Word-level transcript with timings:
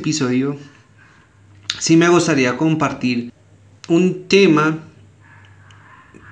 episodio 0.00 0.56
sí 1.78 1.96
me 1.96 2.08
gustaría 2.08 2.56
compartir 2.56 3.32
un 3.88 4.28
tema 4.28 4.78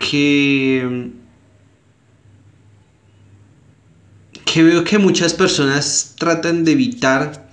que, 0.01 1.11
que 4.45 4.63
veo 4.63 4.85
que 4.85 4.99
muchas 4.99 5.35
personas 5.35 6.15
tratan 6.19 6.65
de 6.65 6.73
evitar 6.73 7.51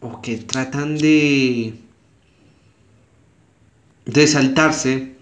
o 0.00 0.20
que 0.20 0.36
tratan 0.36 0.98
de, 0.98 1.74
de 4.04 4.26
saltarse 4.26 5.16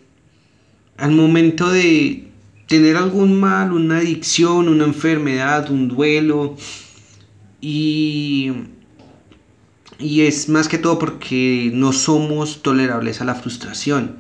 al 0.96 1.12
momento 1.12 1.70
de 1.70 2.28
tener 2.66 2.96
algún 2.96 3.38
mal, 3.38 3.72
una 3.72 3.98
adicción, 3.98 4.68
una 4.68 4.84
enfermedad, 4.84 5.70
un 5.70 5.88
duelo. 5.88 6.56
Y, 7.60 8.52
y 9.98 10.22
es 10.22 10.48
más 10.48 10.68
que 10.68 10.78
todo 10.78 10.98
porque 10.98 11.70
no 11.72 11.92
somos 11.92 12.62
tolerables 12.62 13.20
a 13.20 13.24
la 13.24 13.34
frustración. 13.34 14.16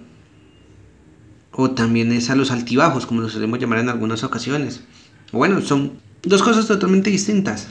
O 1.52 1.70
también 1.70 2.12
es 2.12 2.30
a 2.30 2.36
los 2.36 2.50
altibajos, 2.50 3.06
como 3.06 3.22
lo 3.22 3.28
solemos 3.28 3.58
llamar 3.58 3.78
en 3.78 3.88
algunas 3.88 4.24
ocasiones. 4.24 4.82
Bueno, 5.32 5.60
son 5.60 5.92
dos 6.22 6.42
cosas 6.42 6.66
totalmente 6.66 7.10
distintas. 7.10 7.68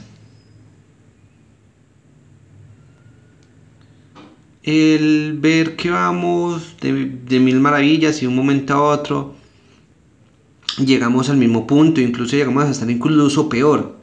El 4.62 5.38
ver 5.40 5.76
que 5.76 5.90
vamos 5.90 6.76
de, 6.80 7.04
de 7.26 7.40
mil 7.40 7.60
maravillas 7.60 8.22
y 8.22 8.26
un 8.26 8.34
momento 8.34 8.74
a 8.74 8.82
otro 8.82 9.36
llegamos 10.78 11.30
al 11.30 11.36
mismo 11.36 11.66
punto, 11.66 12.00
incluso 12.00 12.36
llegamos 12.36 12.64
a 12.64 12.70
estar 12.70 12.90
incluso 12.90 13.48
peor. 13.48 13.95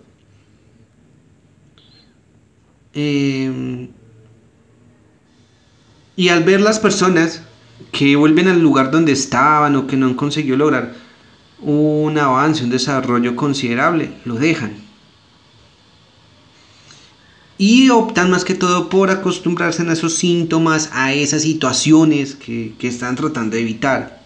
Em, 2.94 3.90
y 6.16 6.30
al 6.30 6.44
ver 6.44 6.62
las 6.62 6.80
personas 6.80 7.42
que 7.92 8.16
vuelven 8.16 8.48
al 8.48 8.62
lugar 8.62 8.92
donde 8.92 9.12
estaban 9.12 9.76
o 9.76 9.88
que 9.88 9.98
no 9.98 10.06
han 10.06 10.14
conseguido 10.14 10.58
lograr 10.58 10.94
un 11.60 12.18
avance, 12.18 12.64
un 12.64 12.70
desarrollo 12.70 13.36
considerable, 13.36 14.14
lo 14.26 14.36
dejan. 14.36 14.76
Y 17.58 17.90
optan 17.90 18.30
más 18.30 18.44
que 18.44 18.56
todo 18.56 18.90
por 18.90 19.10
acostumbrarse 19.10 19.84
a 19.84 19.94
esos 19.94 20.16
síntomas, 20.16 20.90
a 20.92 21.14
esas 21.14 21.44
situaciones 21.44 22.36
que, 22.36 22.74
que 22.78 22.88
están 22.88 23.16
tratando 23.16 23.56
de 23.56 23.62
evitar. 23.62 24.22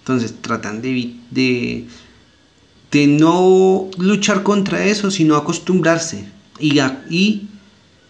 Entonces 0.00 0.34
tratan 0.40 0.82
de, 0.82 1.14
de, 1.30 1.86
de 2.90 3.06
no 3.06 3.88
luchar 3.98 4.42
contra 4.42 4.84
eso, 4.84 5.10
sino 5.10 5.36
acostumbrarse 5.36 6.37
y, 6.58 6.80
y 7.10 7.48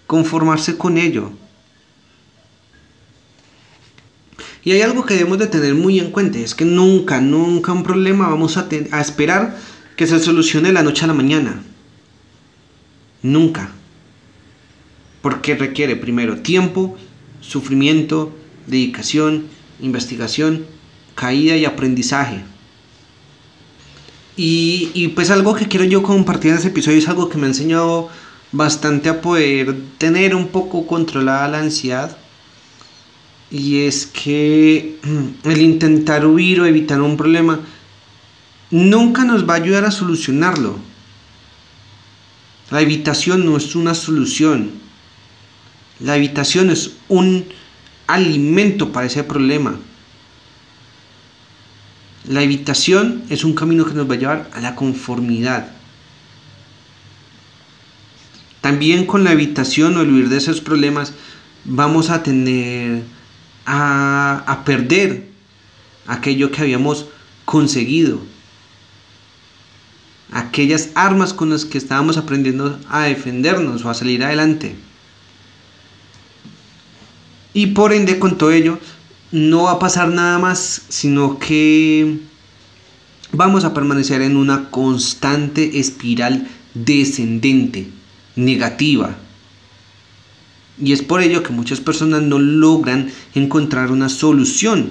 conformarse 0.07 0.77
con 0.77 0.99
ello. 0.99 1.31
Y 4.65 4.73
hay 4.73 4.83
algo 4.83 5.05
que 5.07 5.15
debemos 5.15 5.39
de 5.39 5.47
tener 5.47 5.75
muy 5.75 5.99
en 5.99 6.11
cuenta, 6.11 6.39
es 6.39 6.55
que 6.55 6.65
nunca, 6.65 7.21
nunca 7.21 7.73
un 7.73 7.83
problema 7.83 8.29
vamos 8.29 8.57
a, 8.57 8.69
a 8.91 9.01
esperar 9.01 9.57
que 9.97 10.07
se 10.07 10.19
solucione 10.19 10.69
de 10.69 10.75
la 10.75 10.83
noche 10.83 11.05
a 11.05 11.09
la 11.09 11.15
mañana. 11.15 11.63
Nunca. 13.23 13.71
Porque 15.23 15.55
requiere 15.55 15.97
primero 15.97 16.39
tiempo, 16.39 16.97
sufrimiento, 17.41 18.33
dedicación, 18.67 19.47
investigación 19.81 20.67
caída 21.19 21.57
y 21.57 21.65
aprendizaje. 21.65 22.45
Y, 24.37 25.09
pues 25.17 25.31
algo 25.31 25.57
que 25.57 25.67
quiero 25.67 25.85
yo 25.85 26.05
compartir 26.05 26.53
en 26.53 26.59
este 26.59 26.69
episodio 26.69 26.99
es 26.99 27.09
algo 27.09 27.29
que 27.29 27.39
me 27.39 27.47
ha 27.47 27.49
enseñado 27.49 28.09
bastante 28.53 29.09
a 29.09 29.21
poder 29.21 29.77
tener 29.99 30.35
un 30.35 30.49
poco 30.49 30.87
controlada 30.87 31.49
la 31.49 31.61
ansiedad. 31.61 32.17
Y 33.51 33.81
es 33.81 34.07
que 34.07 34.99
el 35.45 35.61
intentar 35.63 36.27
huir 36.27 36.61
o 36.61 36.67
evitar 36.67 37.01
un 37.01 37.17
problema 37.17 37.61
nunca 38.71 39.25
nos 39.25 39.49
va 39.49 39.55
a 39.55 39.57
ayudar 39.57 39.85
a 39.85 39.91
solucionarlo. 39.91 40.77
La 42.71 42.83
evitación 42.83 43.47
no 43.47 43.57
es 43.57 43.75
una 43.75 43.95
solución. 43.95 44.71
La 46.01 46.17
evitación 46.17 46.71
es 46.71 46.93
un 47.09 47.47
alimento 48.07 48.93
para 48.93 49.07
ese 49.07 49.25
problema. 49.25 49.79
La 52.27 52.43
evitación 52.43 53.23
es 53.31 53.45
un 53.45 53.55
camino 53.55 53.87
que 53.87 53.95
nos 53.95 54.09
va 54.09 54.15
a 54.15 54.19
llevar 54.19 54.51
a 54.53 54.61
la 54.61 54.75
conformidad. 54.75 55.78
También 58.69 59.07
con 59.07 59.25
la 59.25 59.33
evitación 59.33 59.97
o 59.97 60.03
el 60.03 60.13
huir 60.13 60.29
de 60.29 60.37
esos 60.37 60.61
problemas 60.61 61.15
vamos 61.65 62.11
a 62.11 62.23
tener 62.23 63.03
a, 63.65 64.45
a 64.47 64.65
perder 64.67 65.27
aquello 66.07 66.51
que 66.51 66.61
habíamos 66.61 67.07
conseguido. 67.47 68.21
Aquellas 70.31 70.91
armas 70.95 71.33
con 71.33 71.49
las 71.49 71.65
que 71.65 71.79
estábamos 71.79 72.19
aprendiendo 72.19 72.79
a 72.91 73.05
defendernos 73.05 73.87
o 73.87 73.89
a 73.89 73.95
salir 73.95 74.23
adelante. 74.23 74.77
Y 77.55 77.69
por 77.69 77.95
ende 77.95 78.19
con 78.19 78.37
todo 78.37 78.51
ello 78.51 78.79
no 79.33 79.63
va 79.63 79.73
a 79.73 79.79
pasar 79.79 80.09
nada 80.09 80.39
más, 80.39 80.83
sino 80.91 81.39
que 81.39 82.19
vamos 83.33 83.65
a 83.65 83.73
permanecer 83.73 84.21
en 84.21 84.37
una 84.37 84.69
constante 84.69 85.81
espiral 85.81 86.51
descendente, 86.75 87.93
negativa. 88.39 89.17
Y 90.81 90.93
es 90.93 91.03
por 91.03 91.21
ello 91.21 91.43
que 91.43 91.53
muchas 91.53 91.81
personas 91.81 92.23
no 92.23 92.39
logran 92.39 93.11
encontrar 93.35 93.91
una 93.91 94.09
solución 94.09 94.91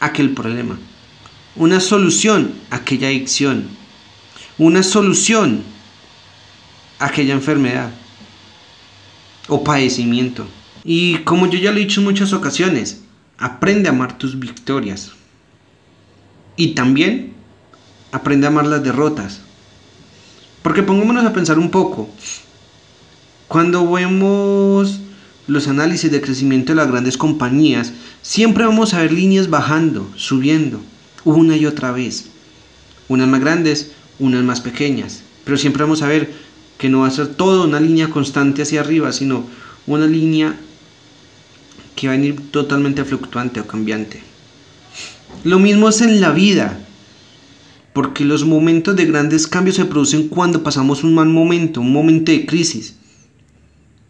a 0.00 0.06
aquel 0.06 0.30
problema, 0.30 0.78
una 1.54 1.80
solución 1.80 2.52
a 2.70 2.76
aquella 2.76 3.08
adicción, 3.08 3.68
una 4.58 4.82
solución 4.82 5.62
a 6.98 7.06
aquella 7.06 7.34
enfermedad 7.34 7.90
o 9.48 9.62
padecimiento. 9.62 10.46
Y 10.82 11.18
como 11.18 11.46
yo 11.46 11.58
ya 11.58 11.70
lo 11.70 11.76
he 11.76 11.80
dicho 11.80 12.00
en 12.00 12.06
muchas 12.06 12.32
ocasiones, 12.32 13.02
Aprende 13.40 13.88
a 13.88 13.92
amar 13.92 14.18
tus 14.18 14.38
victorias. 14.38 15.12
Y 16.56 16.74
también 16.74 17.32
aprende 18.12 18.46
a 18.46 18.50
amar 18.50 18.66
las 18.66 18.84
derrotas. 18.84 19.40
Porque 20.62 20.82
pongámonos 20.82 21.24
a 21.24 21.32
pensar 21.32 21.58
un 21.58 21.70
poco. 21.70 22.08
Cuando 23.48 23.90
vemos 23.90 25.00
los 25.46 25.66
análisis 25.68 26.10
de 26.10 26.20
crecimiento 26.20 26.72
de 26.72 26.76
las 26.76 26.88
grandes 26.88 27.16
compañías, 27.16 27.92
siempre 28.22 28.64
vamos 28.64 28.94
a 28.94 29.02
ver 29.02 29.12
líneas 29.12 29.50
bajando, 29.50 30.08
subiendo, 30.16 30.80
una 31.24 31.56
y 31.56 31.66
otra 31.66 31.90
vez. 31.90 32.26
Unas 33.08 33.26
más 33.26 33.40
grandes, 33.40 33.92
unas 34.18 34.44
más 34.44 34.60
pequeñas. 34.60 35.22
Pero 35.44 35.56
siempre 35.56 35.82
vamos 35.82 36.02
a 36.02 36.08
ver 36.08 36.32
que 36.78 36.88
no 36.88 37.00
va 37.00 37.08
a 37.08 37.10
ser 37.10 37.28
toda 37.28 37.66
una 37.66 37.80
línea 37.80 38.08
constante 38.08 38.62
hacia 38.62 38.80
arriba, 38.80 39.12
sino 39.12 39.44
una 39.86 40.06
línea 40.06 40.54
que 41.96 42.06
va 42.06 42.14
a 42.14 42.16
venir 42.16 42.50
totalmente 42.50 43.04
fluctuante 43.04 43.60
o 43.60 43.66
cambiante. 43.66 44.22
Lo 45.44 45.58
mismo 45.58 45.88
es 45.88 46.00
en 46.00 46.20
la 46.20 46.30
vida, 46.30 46.80
porque 47.92 48.24
los 48.24 48.44
momentos 48.44 48.96
de 48.96 49.06
grandes 49.06 49.46
cambios 49.46 49.76
se 49.76 49.84
producen 49.84 50.28
cuando 50.28 50.62
pasamos 50.62 51.02
un 51.02 51.14
mal 51.14 51.28
momento, 51.28 51.80
un 51.80 51.92
momento 51.92 52.30
de 52.30 52.46
crisis. 52.46 52.96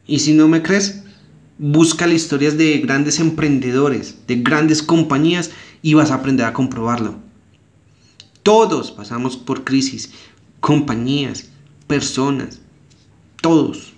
Y 0.07 0.19
si 0.19 0.35
no 0.35 0.49
me 0.49 0.63
crees, 0.63 1.03
busca 1.59 2.07
las 2.07 2.17
historias 2.17 2.59
de 2.59 2.79
grandes 2.79 3.21
emprendedores, 3.21 4.19
de 4.27 4.37
grandes 4.37 4.83
compañías 4.83 5.51
y 5.83 5.95
vas 5.95 6.11
a 6.11 6.17
aprender 6.17 6.47
a 6.47 6.53
comprobarlo. 6.53 7.17
Todos 8.43 8.91
pasamos 8.91 9.37
por 9.37 9.65
crisis, 9.65 10.11
compañías, 10.61 11.51
personas, 11.87 12.61
todos. 13.41 13.93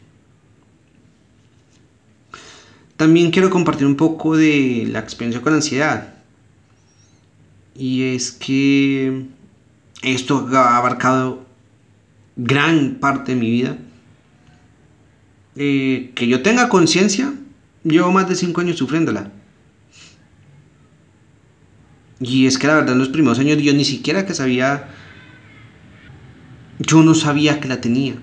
También 2.96 3.30
quiero 3.30 3.50
compartir 3.50 3.86
un 3.86 3.96
poco 3.96 4.36
de 4.36 4.86
la 4.90 5.00
experiencia 5.00 5.42
con 5.42 5.54
ansiedad. 5.54 6.14
Y 7.74 8.02
es 8.02 8.30
que 8.30 9.26
esto 10.02 10.48
ha 10.52 10.76
abarcado 10.76 11.46
gran 12.36 12.96
parte 12.96 13.34
de 13.34 13.40
mi 13.40 13.50
vida. 13.50 13.78
Eh, 15.54 16.12
que 16.14 16.26
yo 16.26 16.42
tenga 16.42 16.68
conciencia, 16.68 17.32
llevo 17.84 18.10
más 18.10 18.28
de 18.28 18.34
5 18.34 18.60
años 18.60 18.76
sufriéndola. 18.76 19.30
Y 22.20 22.46
es 22.46 22.58
que 22.58 22.66
la 22.66 22.76
verdad 22.76 22.92
en 22.92 22.98
los 22.98 23.08
primeros 23.08 23.38
años 23.38 23.58
yo 23.60 23.72
ni 23.74 23.84
siquiera 23.84 24.24
que 24.24 24.34
sabía, 24.34 24.88
yo 26.78 27.02
no 27.02 27.14
sabía 27.14 27.60
que 27.60 27.68
la 27.68 27.80
tenía. 27.80 28.14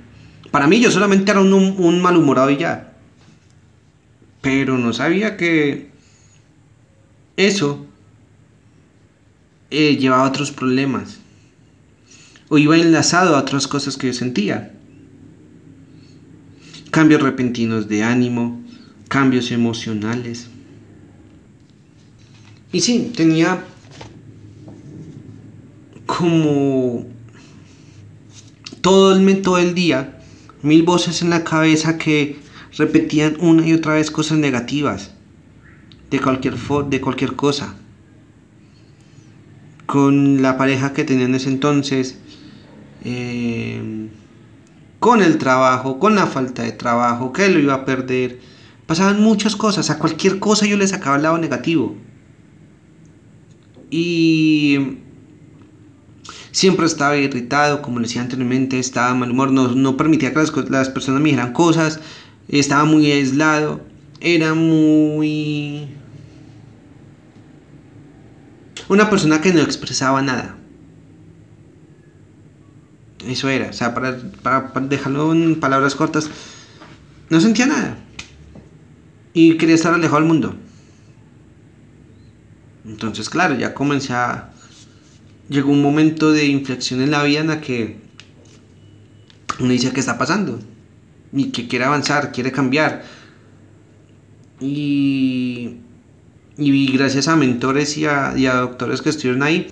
Para 0.51 0.67
mí 0.67 0.79
yo 0.79 0.89
solamente 0.89 1.31
era 1.31 1.41
un, 1.41 1.53
un 1.53 2.01
malhumorado 2.01 2.49
y 2.49 2.57
ya. 2.57 2.93
Pero 4.41 4.77
no 4.77 4.93
sabía 4.93 5.35
que 5.35 5.89
eso 7.35 7.85
eh, 9.69 9.97
llevaba 9.97 10.25
a 10.25 10.29
otros 10.29 10.51
problemas. 10.51 11.18
O 12.49 12.57
iba 12.57 12.77
enlazado 12.77 13.35
a 13.35 13.39
otras 13.39 13.67
cosas 13.67 13.95
que 13.97 14.07
yo 14.07 14.13
sentía. 14.13 14.73
cambios 16.91 17.21
repentinos 17.21 17.87
de 17.87 18.03
ánimo, 18.03 18.61
cambios 19.07 19.51
emocionales. 19.51 20.49
Y 22.71 22.81
sí, 22.81 23.11
tenía 23.15 23.63
como 26.05 27.05
todo 28.81 29.15
el, 29.15 29.41
todo 29.41 29.57
el 29.59 29.75
día 29.75 30.19
mil 30.61 30.83
voces 30.83 31.21
en 31.21 31.29
la 31.29 31.43
cabeza 31.43 31.97
que 31.97 32.39
repetían 32.77 33.37
una 33.39 33.67
y 33.67 33.73
otra 33.73 33.93
vez 33.93 34.11
cosas 34.11 34.37
negativas 34.37 35.11
de 36.09 36.19
cualquier, 36.19 36.55
de 36.89 37.01
cualquier 37.01 37.35
cosa. 37.35 37.75
Con 39.89 40.43
la 40.43 40.55
pareja 40.55 40.93
que 40.93 41.03
tenía 41.03 41.25
en 41.25 41.33
ese 41.33 41.49
entonces, 41.49 42.19
eh, 43.03 44.07
con 44.99 45.23
el 45.23 45.39
trabajo, 45.39 45.97
con 45.97 46.13
la 46.13 46.27
falta 46.27 46.61
de 46.61 46.73
trabajo, 46.73 47.33
que 47.33 47.49
lo 47.49 47.57
iba 47.57 47.73
a 47.73 47.85
perder. 47.85 48.39
Pasaban 48.85 49.19
muchas 49.19 49.55
cosas, 49.55 49.89
a 49.89 49.97
cualquier 49.97 50.37
cosa 50.37 50.67
yo 50.67 50.77
le 50.77 50.87
sacaba 50.87 51.15
el 51.15 51.23
lado 51.23 51.39
negativo. 51.39 51.95
Y 53.89 54.99
siempre 56.51 56.85
estaba 56.85 57.17
irritado, 57.17 57.81
como 57.81 57.99
le 57.99 58.05
decía 58.05 58.21
anteriormente, 58.21 58.77
estaba 58.77 59.15
mal 59.15 59.31
humor, 59.31 59.51
no, 59.51 59.69
no 59.69 59.97
permitía 59.97 60.33
que 60.33 60.39
las, 60.39 60.53
las 60.69 60.89
personas 60.89 61.19
me 61.21 61.29
dijeran 61.29 61.51
cosas, 61.51 61.99
estaba 62.47 62.85
muy 62.85 63.11
aislado, 63.11 63.81
era 64.21 64.53
muy... 64.53 65.98
Una 68.87 69.09
persona 69.09 69.41
que 69.41 69.53
no 69.53 69.61
expresaba 69.61 70.21
nada. 70.21 70.55
Eso 73.27 73.49
era, 73.49 73.69
o 73.69 73.73
sea, 73.73 73.93
para, 73.93 74.17
para, 74.41 74.71
dejarlo 74.87 75.33
en 75.33 75.59
palabras 75.59 75.95
cortas, 75.95 76.29
no 77.29 77.41
sentía 77.41 77.65
nada. 77.65 77.97
Y 79.33 79.57
quería 79.57 79.75
estar 79.75 79.93
alejado 79.93 80.19
del 80.19 80.27
mundo. 80.27 80.55
Entonces, 82.85 83.29
claro, 83.29 83.55
ya 83.55 83.73
comencé 83.73 84.13
a... 84.13 84.51
Llegó 85.49 85.71
un 85.71 85.81
momento 85.81 86.31
de 86.31 86.45
inflexión 86.45 87.01
en 87.01 87.11
la 87.11 87.23
vida 87.23 87.39
en 87.39 87.47
la 87.47 87.59
que 87.59 87.99
uno 89.59 89.71
dice, 89.71 89.91
¿qué 89.91 89.99
está 89.99 90.17
pasando? 90.17 90.59
Y 91.33 91.51
que 91.51 91.67
quiere 91.67 91.85
avanzar, 91.85 92.31
quiere 92.31 92.51
cambiar. 92.51 93.03
Y, 94.61 95.77
y 96.59 96.91
gracias 96.91 97.27
a 97.27 97.35
mentores 97.35 97.97
y 97.97 98.05
a, 98.05 98.33
y 98.35 98.45
a 98.45 98.55
doctores 98.55 99.01
que 99.01 99.09
estuvieron 99.09 99.43
ahí, 99.43 99.71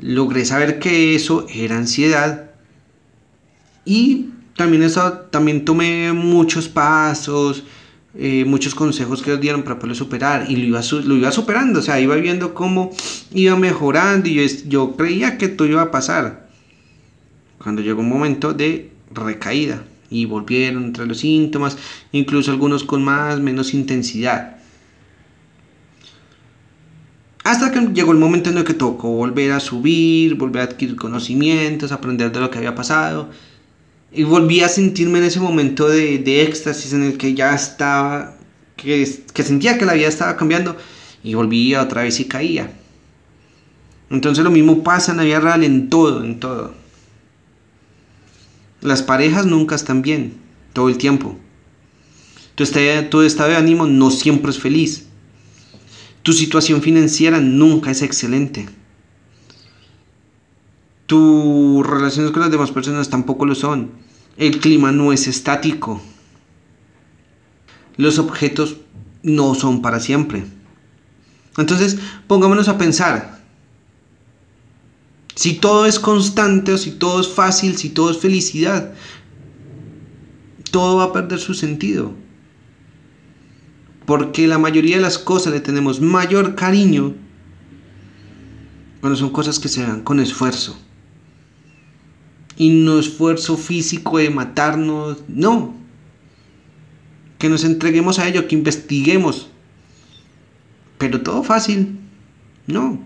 logré 0.00 0.44
saber 0.44 0.78
que 0.78 1.14
eso 1.14 1.46
era 1.52 1.76
ansiedad. 1.76 2.50
Y 3.84 4.30
también, 4.56 4.82
eso, 4.82 5.12
también 5.30 5.64
tomé 5.64 6.12
muchos 6.12 6.68
pasos, 6.68 7.62
eh, 8.18 8.44
muchos 8.46 8.74
consejos 8.74 9.22
que 9.22 9.30
nos 9.30 9.40
dieron 9.40 9.62
para 9.62 9.76
poderlo 9.76 9.94
superar 9.94 10.46
y 10.48 10.56
lo 10.56 10.64
iba, 10.64 10.80
lo 11.04 11.14
iba 11.16 11.30
superando, 11.30 11.80
o 11.80 11.82
sea, 11.82 12.00
iba 12.00 12.16
viendo 12.16 12.54
cómo 12.54 12.90
iba 13.32 13.56
mejorando 13.56 14.28
y 14.28 14.34
yo, 14.34 14.42
yo 14.66 14.96
creía 14.96 15.38
que 15.38 15.48
todo 15.48 15.68
iba 15.68 15.82
a 15.82 15.90
pasar. 15.90 16.48
Cuando 17.58 17.82
llegó 17.82 18.00
un 18.00 18.08
momento 18.08 18.52
de 18.52 18.90
recaída 19.12 19.84
y 20.10 20.24
volvieron 20.24 20.84
entre 20.84 21.06
los 21.06 21.18
síntomas, 21.18 21.76
incluso 22.12 22.50
algunos 22.50 22.84
con 22.84 23.04
más, 23.04 23.40
menos 23.40 23.74
intensidad. 23.74 24.55
Hasta 27.46 27.70
que 27.70 27.78
llegó 27.94 28.10
el 28.10 28.18
momento 28.18 28.50
en 28.50 28.58
el 28.58 28.64
que 28.64 28.74
tocó 28.74 29.08
volver 29.08 29.52
a 29.52 29.60
subir, 29.60 30.34
volver 30.34 30.62
a 30.62 30.64
adquirir 30.64 30.96
conocimientos, 30.96 31.92
aprender 31.92 32.32
de 32.32 32.40
lo 32.40 32.50
que 32.50 32.58
había 32.58 32.74
pasado. 32.74 33.30
Y 34.12 34.24
volví 34.24 34.62
a 34.62 34.68
sentirme 34.68 35.20
en 35.20 35.26
ese 35.26 35.38
momento 35.38 35.88
de, 35.88 36.42
éxtasis 36.42 36.92
en 36.92 37.04
el 37.04 37.16
que 37.16 37.34
ya 37.34 37.54
estaba, 37.54 38.34
que, 38.74 39.06
sentía 39.06 39.78
que 39.78 39.84
la 39.84 39.92
vida 39.92 40.08
estaba 40.08 40.36
cambiando 40.36 40.76
y 41.22 41.34
volvía 41.34 41.82
otra 41.82 42.02
vez 42.02 42.18
y 42.18 42.24
caía. 42.24 42.72
Entonces 44.10 44.42
lo 44.42 44.50
mismo 44.50 44.82
pasa 44.82 45.12
en 45.12 45.18
la 45.18 45.22
vida 45.22 45.38
real 45.38 45.62
en 45.62 45.88
todo, 45.88 46.24
en 46.24 46.40
todo. 46.40 46.74
Las 48.80 49.02
parejas 49.02 49.46
nunca 49.46 49.76
están 49.76 50.02
bien, 50.02 50.34
todo 50.72 50.88
el 50.88 50.98
tiempo. 50.98 51.38
Tu 52.56 52.64
estado 52.64 53.50
de 53.50 53.56
ánimo 53.56 53.86
no 53.86 54.10
siempre 54.10 54.50
es 54.50 54.58
feliz. 54.58 55.05
Tu 56.26 56.32
situación 56.32 56.82
financiera 56.82 57.40
nunca 57.40 57.92
es 57.92 58.02
excelente. 58.02 58.68
Tus 61.06 61.86
relaciones 61.86 62.32
con 62.32 62.42
las 62.42 62.50
demás 62.50 62.72
personas 62.72 63.08
tampoco 63.08 63.46
lo 63.46 63.54
son. 63.54 63.92
El 64.36 64.58
clima 64.58 64.90
no 64.90 65.12
es 65.12 65.28
estático. 65.28 66.02
Los 67.96 68.18
objetos 68.18 68.78
no 69.22 69.54
son 69.54 69.82
para 69.82 70.00
siempre. 70.00 70.44
Entonces, 71.58 71.96
pongámonos 72.26 72.66
a 72.66 72.76
pensar. 72.76 73.40
Si 75.36 75.54
todo 75.54 75.86
es 75.86 76.00
constante 76.00 76.72
o 76.72 76.78
si 76.78 76.90
todo 76.90 77.20
es 77.20 77.28
fácil, 77.28 77.76
si 77.76 77.90
todo 77.90 78.10
es 78.10 78.18
felicidad, 78.18 78.94
todo 80.72 80.96
va 80.96 81.04
a 81.04 81.12
perder 81.12 81.38
su 81.38 81.54
sentido. 81.54 82.25
Porque 84.06 84.46
la 84.46 84.58
mayoría 84.58 84.96
de 84.96 85.02
las 85.02 85.18
cosas 85.18 85.52
le 85.52 85.60
tenemos 85.60 86.00
mayor 86.00 86.54
cariño 86.54 87.14
cuando 89.00 89.16
son 89.16 89.30
cosas 89.30 89.58
que 89.58 89.68
se 89.68 89.82
dan 89.82 90.02
con 90.02 90.20
esfuerzo 90.20 90.78
y 92.56 92.70
no 92.70 92.98
esfuerzo 92.98 93.56
físico 93.56 94.18
de 94.18 94.30
matarnos, 94.30 95.18
no. 95.28 95.74
Que 97.38 97.48
nos 97.48 97.64
entreguemos 97.64 98.18
a 98.18 98.26
ello, 98.26 98.48
que 98.48 98.54
investiguemos. 98.54 99.48
Pero 100.98 101.20
todo 101.20 101.42
fácil, 101.42 101.98
no. 102.66 102.98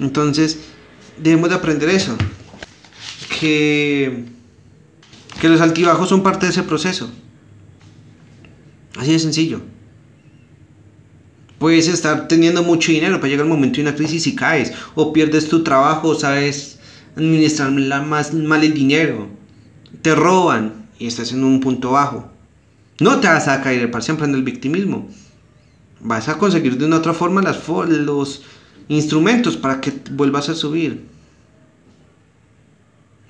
Entonces, 0.00 0.58
debemos 1.22 1.48
de 1.48 1.54
aprender 1.54 1.88
eso. 1.90 2.16
Que, 3.38 4.24
que 5.40 5.48
los 5.48 5.60
altibajos 5.60 6.08
son 6.08 6.24
parte 6.24 6.46
de 6.46 6.52
ese 6.52 6.64
proceso. 6.64 7.12
Así 8.96 9.12
de 9.12 9.18
sencillo. 9.18 9.60
Puedes 11.58 11.88
estar 11.88 12.28
teniendo 12.28 12.62
mucho 12.62 12.92
dinero, 12.92 13.16
para 13.16 13.28
llegar 13.28 13.46
el 13.46 13.52
momento 13.52 13.76
de 13.76 13.82
una 13.82 13.94
crisis 13.94 14.26
y 14.26 14.34
caes. 14.34 14.72
O 14.94 15.12
pierdes 15.12 15.48
tu 15.48 15.62
trabajo, 15.62 16.14
sabes 16.14 16.78
administrar 17.16 17.72
más 17.72 18.34
mal 18.34 18.62
el 18.62 18.74
dinero, 18.74 19.28
te 20.02 20.14
roban 20.14 20.86
y 20.98 21.06
estás 21.06 21.32
en 21.32 21.44
un 21.44 21.60
punto 21.60 21.92
bajo. 21.92 22.30
No 23.00 23.20
te 23.20 23.28
vas 23.28 23.48
a 23.48 23.62
caer 23.62 23.90
para 23.90 24.04
siempre 24.04 24.26
en 24.26 24.34
el 24.34 24.42
victimismo. 24.42 25.08
Vas 26.00 26.28
a 26.28 26.38
conseguir 26.38 26.76
de 26.76 26.84
una 26.84 26.98
otra 26.98 27.14
forma 27.14 27.42
los 27.42 28.42
instrumentos 28.88 29.56
para 29.56 29.80
que 29.80 29.92
vuelvas 30.12 30.48
a 30.48 30.54
subir. 30.54 31.06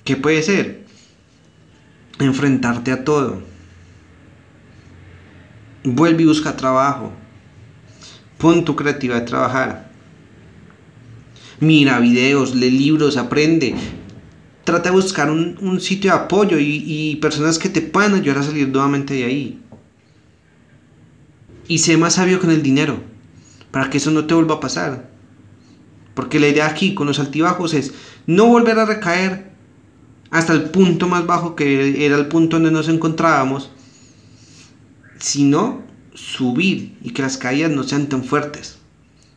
¿Qué 0.03 0.15
puede 0.15 0.43
ser? 0.43 0.85
Enfrentarte 2.19 2.91
a 2.91 3.03
todo. 3.03 3.41
Vuelve 5.95 6.23
y 6.23 6.25
busca 6.25 6.55
trabajo. 6.55 7.11
Pon 8.37 8.65
tu 8.65 8.75
creatividad 8.75 9.21
a 9.21 9.25
trabajar 9.25 9.87
mira 11.59 11.99
videos, 11.99 12.55
lee 12.55 12.71
libros, 12.71 13.17
aprende. 13.17 13.75
Trata 14.63 14.89
de 14.89 14.95
buscar 14.95 15.31
un, 15.31 15.79
sitio 15.79 16.11
de 16.11 16.17
apoyo 16.17 16.59
y, 16.59 16.83
y, 16.85 17.15
personas 17.17 17.57
que 17.57 17.69
te 17.69 17.81
puedan 17.81 18.15
ayudar 18.15 18.39
a 18.39 18.43
salir 18.43 18.67
nuevamente 18.67 19.13
de 19.13 19.23
ahí. 19.23 19.61
Y 21.67 21.79
sé 21.79 21.97
más 21.97 22.15
sabio 22.15 22.39
con 22.39 22.51
el 22.51 22.61
dinero, 22.61 22.99
para 23.71 23.89
que 23.89 23.97
eso 23.97 24.11
no 24.11 24.25
te 24.25 24.33
vuelva 24.33 24.55
a 24.55 24.59
pasar. 24.59 25.09
Porque 26.13 26.39
la 26.39 26.47
idea 26.47 26.67
aquí 26.67 26.93
con 26.93 27.07
los 27.07 27.19
altibajos 27.19 27.73
es 27.73 27.93
no 28.25 28.47
volver 28.47 28.79
a 28.79 28.85
recaer 28.85 29.51
hasta 30.31 30.53
el 30.53 30.63
punto 30.63 31.07
más 31.07 31.25
bajo 31.25 31.55
que 31.55 32.05
era 32.05 32.17
el 32.17 32.27
punto 32.27 32.57
donde 32.57 32.71
nos 32.71 32.89
encontrábamos, 32.89 33.71
sino 35.19 35.81
subir 36.13 36.97
y 37.01 37.11
que 37.11 37.21
las 37.21 37.37
caídas 37.37 37.71
no 37.71 37.83
sean 37.83 38.07
tan 38.07 38.23
fuertes. 38.23 38.77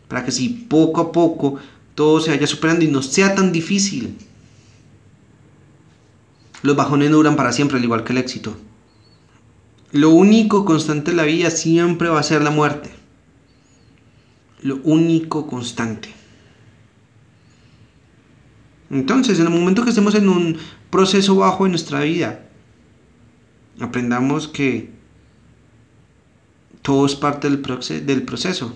Para 0.09 0.25
que 0.25 0.33
si 0.33 0.49
poco 0.49 1.01
a 1.01 1.13
poco 1.13 1.59
todo 1.95 2.21
se 2.21 2.31
vaya 2.31 2.47
superando 2.47 2.85
y 2.85 2.89
no 2.89 3.03
sea 3.03 3.35
tan 3.35 3.53
difícil. 3.53 4.17
Los 6.63 6.77
bajones 6.77 7.11
no 7.11 7.17
duran 7.17 7.37
para 7.37 7.53
siempre, 7.53 7.79
al 7.79 7.85
igual 7.85 8.05
que 8.05 8.13
el 8.13 8.19
éxito. 8.19 8.57
Lo 9.93 10.11
único 10.11 10.65
constante 10.65 11.11
en 11.11 11.17
la 11.17 11.25
vida 11.25 11.51
siempre 11.51 12.09
va 12.09 12.21
a 12.21 12.25
ser 12.25 12.43
la 12.43 12.51
muerte. 12.51 12.91
Lo 14.63 14.77
único 14.85 15.47
constante. 15.47 16.11
Entonces, 18.91 19.39
en 19.39 19.47
el 19.47 19.53
momento 19.53 19.85
que 19.85 19.91
estemos 19.91 20.15
en 20.15 20.29
un 20.29 20.59
proceso 20.91 21.37
bajo 21.37 21.65
en 21.65 21.73
nuestra 21.73 22.01
vida, 22.01 22.47
aprendamos 23.81 24.49
que 24.49 25.00
todo 26.83 27.07
es 27.07 27.15
parte 27.15 27.49
del, 27.49 28.23
proceso. 28.23 28.75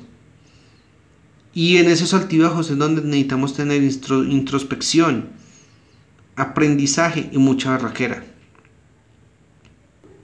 Y 1.52 1.76
en 1.76 1.88
esos 1.88 2.14
altibajos 2.14 2.70
es 2.70 2.78
donde 2.78 3.02
necesitamos 3.02 3.54
tener 3.54 3.82
introspección, 3.82 5.30
aprendizaje 6.36 7.28
y 7.32 7.38
mucha 7.38 7.70
barraquera. 7.70 8.24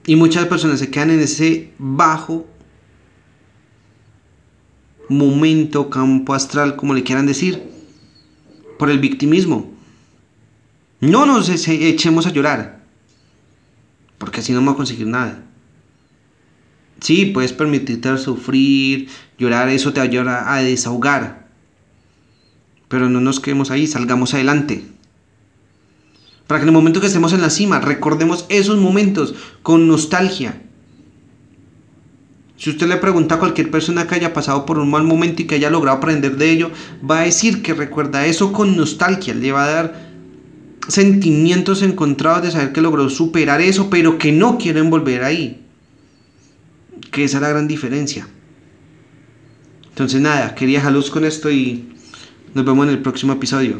Y 0.05 0.15
muchas 0.15 0.45
personas 0.47 0.79
se 0.79 0.89
quedan 0.89 1.11
en 1.11 1.21
ese 1.21 1.71
bajo 1.77 2.47
momento, 5.09 5.89
campo 5.89 6.33
astral, 6.33 6.75
como 6.75 6.93
le 6.93 7.03
quieran 7.03 7.25
decir, 7.25 7.61
por 8.79 8.89
el 8.89 8.99
victimismo. 8.99 9.71
No 10.99 11.25
nos 11.25 11.49
echemos 11.49 12.27
a 12.27 12.31
llorar, 12.31 12.83
porque 14.17 14.39
así 14.39 14.53
no 14.53 14.59
vamos 14.59 14.73
a 14.73 14.77
conseguir 14.77 15.07
nada. 15.07 15.43
Sí, 17.01 17.25
puedes 17.25 17.51
permitirte 17.51 18.15
sufrir, 18.19 19.09
llorar, 19.37 19.69
eso 19.69 19.91
te 19.91 19.99
va 19.99 20.05
a 20.05 20.07
ayudar 20.07 20.43
a 20.47 20.57
desahogar. 20.61 21.47
Pero 22.87 23.09
no 23.09 23.19
nos 23.19 23.39
quedemos 23.39 23.71
ahí, 23.71 23.87
salgamos 23.87 24.35
adelante. 24.35 24.85
Para 26.45 26.59
que 26.59 26.63
en 26.63 26.69
el 26.69 26.75
momento 26.75 27.01
que 27.01 27.07
estemos 27.07 27.33
en 27.33 27.41
la 27.41 27.49
cima, 27.49 27.79
recordemos 27.79 28.45
esos 28.49 28.77
momentos 28.77 29.33
con 29.63 29.87
nostalgia. 29.87 30.61
Si 32.55 32.69
usted 32.69 32.87
le 32.87 32.97
pregunta 32.97 33.35
a 33.35 33.39
cualquier 33.39 33.71
persona 33.71 34.05
que 34.05 34.13
haya 34.13 34.33
pasado 34.33 34.67
por 34.67 34.77
un 34.77 34.91
mal 34.91 35.03
momento 35.03 35.41
y 35.41 35.45
que 35.45 35.55
haya 35.55 35.71
logrado 35.71 35.97
aprender 35.97 36.37
de 36.37 36.51
ello, 36.51 36.69
va 37.09 37.21
a 37.21 37.23
decir 37.23 37.63
que 37.63 37.73
recuerda 37.73 38.27
eso 38.27 38.53
con 38.53 38.77
nostalgia, 38.77 39.33
le 39.33 39.51
va 39.51 39.63
a 39.63 39.71
dar 39.71 40.11
sentimientos 40.87 41.81
encontrados 41.81 42.43
de 42.43 42.51
saber 42.51 42.73
que 42.73 42.81
logró 42.81 43.09
superar 43.09 43.59
eso, 43.61 43.89
pero 43.89 44.19
que 44.19 44.31
no 44.31 44.59
quieren 44.59 44.91
volver 44.91 45.23
ahí. 45.23 45.61
Que 47.09 47.23
esa 47.23 47.37
es 47.37 47.41
la 47.41 47.49
gran 47.49 47.67
diferencia. 47.67 48.27
Entonces 49.89 50.21
nada, 50.21 50.55
quería 50.55 50.89
luz 50.89 51.09
con 51.09 51.25
esto 51.25 51.49
y 51.49 51.89
nos 52.53 52.65
vemos 52.65 52.87
en 52.87 52.93
el 52.93 53.01
próximo 53.01 53.33
episodio. 53.33 53.79